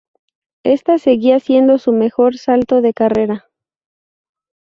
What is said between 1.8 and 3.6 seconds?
mejor salto de carrera.